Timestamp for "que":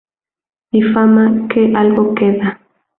1.47-1.61